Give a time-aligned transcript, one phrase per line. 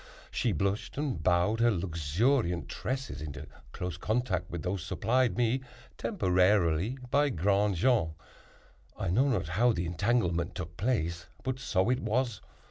[0.31, 5.61] She blushed and bowed her luxuriant tresses into close contact with those supplied me,
[5.95, 8.15] temporarily, by Grandjean.
[8.97, 12.41] I know not how the entanglement took place, but so it was.